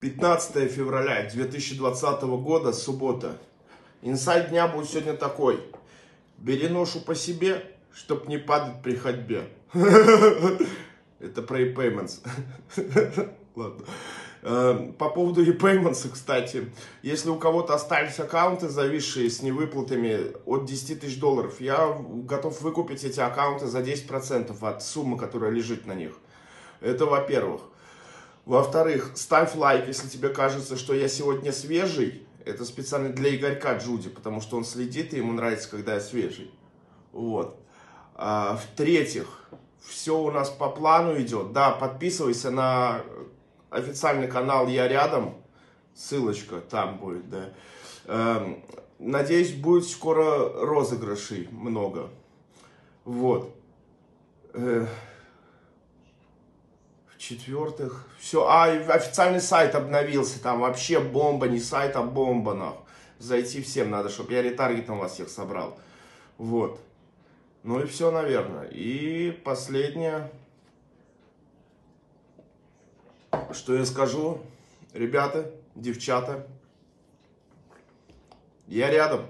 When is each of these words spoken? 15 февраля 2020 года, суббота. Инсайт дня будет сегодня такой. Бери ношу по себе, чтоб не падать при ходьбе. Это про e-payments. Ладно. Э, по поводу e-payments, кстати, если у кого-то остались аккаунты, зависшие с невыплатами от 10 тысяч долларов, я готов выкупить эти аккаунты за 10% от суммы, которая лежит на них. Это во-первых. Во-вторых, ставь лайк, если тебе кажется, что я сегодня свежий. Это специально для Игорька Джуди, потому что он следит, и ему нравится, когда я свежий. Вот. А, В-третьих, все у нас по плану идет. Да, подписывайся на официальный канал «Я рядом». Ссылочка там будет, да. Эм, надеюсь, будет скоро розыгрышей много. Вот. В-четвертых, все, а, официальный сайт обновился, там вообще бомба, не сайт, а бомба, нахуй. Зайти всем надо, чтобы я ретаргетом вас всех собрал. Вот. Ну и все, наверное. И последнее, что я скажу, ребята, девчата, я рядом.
15 0.00 0.72
февраля 0.72 1.28
2020 1.30 2.22
года, 2.22 2.72
суббота. 2.72 3.36
Инсайт 4.00 4.48
дня 4.48 4.66
будет 4.66 4.88
сегодня 4.88 5.12
такой. 5.12 5.60
Бери 6.38 6.68
ношу 6.68 7.00
по 7.00 7.14
себе, 7.14 7.62
чтоб 7.92 8.26
не 8.26 8.38
падать 8.38 8.82
при 8.82 8.96
ходьбе. 8.96 9.50
Это 11.20 11.42
про 11.42 11.60
e-payments. 11.60 12.26
Ладно. 13.54 13.84
Э, 14.40 14.90
по 14.98 15.10
поводу 15.10 15.44
e-payments, 15.44 16.08
кстати, 16.10 16.72
если 17.02 17.28
у 17.28 17.36
кого-то 17.36 17.74
остались 17.74 18.18
аккаунты, 18.18 18.70
зависшие 18.70 19.28
с 19.28 19.42
невыплатами 19.42 20.32
от 20.46 20.64
10 20.64 21.00
тысяч 21.00 21.20
долларов, 21.20 21.60
я 21.60 21.94
готов 22.24 22.58
выкупить 22.62 23.04
эти 23.04 23.20
аккаунты 23.20 23.66
за 23.66 23.80
10% 23.80 24.66
от 24.66 24.82
суммы, 24.82 25.18
которая 25.18 25.50
лежит 25.50 25.84
на 25.84 25.92
них. 25.92 26.12
Это 26.80 27.04
во-первых. 27.04 27.60
Во-вторых, 28.44 29.12
ставь 29.14 29.54
лайк, 29.54 29.86
если 29.86 30.08
тебе 30.08 30.30
кажется, 30.30 30.76
что 30.76 30.94
я 30.94 31.08
сегодня 31.08 31.52
свежий. 31.52 32.26
Это 32.44 32.64
специально 32.64 33.10
для 33.10 33.36
Игорька 33.36 33.76
Джуди, 33.76 34.08
потому 34.08 34.40
что 34.40 34.56
он 34.56 34.64
следит, 34.64 35.12
и 35.12 35.18
ему 35.18 35.32
нравится, 35.32 35.68
когда 35.68 35.94
я 35.94 36.00
свежий. 36.00 36.50
Вот. 37.12 37.56
А, 38.14 38.56
В-третьих, 38.56 39.48
все 39.80 40.18
у 40.18 40.30
нас 40.30 40.48
по 40.50 40.70
плану 40.70 41.20
идет. 41.20 41.52
Да, 41.52 41.70
подписывайся 41.70 42.50
на 42.50 43.02
официальный 43.70 44.28
канал 44.28 44.68
«Я 44.68 44.88
рядом». 44.88 45.34
Ссылочка 45.94 46.60
там 46.60 46.98
будет, 46.98 47.28
да. 47.28 47.50
Эм, 48.06 48.62
надеюсь, 48.98 49.52
будет 49.52 49.84
скоро 49.84 50.48
розыгрышей 50.64 51.48
много. 51.50 52.08
Вот. 53.04 53.54
В-четвертых, 57.20 58.06
все, 58.18 58.46
а, 58.48 58.64
официальный 58.64 59.42
сайт 59.42 59.74
обновился, 59.74 60.42
там 60.42 60.60
вообще 60.60 61.00
бомба, 61.00 61.48
не 61.48 61.60
сайт, 61.60 61.94
а 61.94 62.02
бомба, 62.02 62.54
нахуй. 62.54 62.86
Зайти 63.18 63.60
всем 63.60 63.90
надо, 63.90 64.08
чтобы 64.08 64.32
я 64.32 64.40
ретаргетом 64.40 64.98
вас 64.98 65.12
всех 65.12 65.28
собрал. 65.28 65.78
Вот. 66.38 66.80
Ну 67.62 67.78
и 67.78 67.86
все, 67.86 68.10
наверное. 68.10 68.66
И 68.68 69.32
последнее, 69.32 70.30
что 73.52 73.74
я 73.74 73.84
скажу, 73.84 74.40
ребята, 74.94 75.52
девчата, 75.74 76.46
я 78.66 78.88
рядом. 78.90 79.26